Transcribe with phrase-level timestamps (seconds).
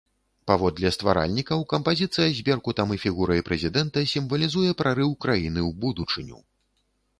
[0.51, 6.45] Паводле стваральнікаў, кампазіцыя з беркутам і фігурай прэзідэнта сімвалізуе прарыў краіны ў будучыню.